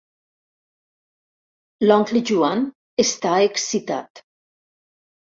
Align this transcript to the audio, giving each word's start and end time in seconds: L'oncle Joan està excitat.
L'oncle 1.85 2.21
Joan 2.29 2.63
està 3.03 3.33
excitat. 3.49 4.23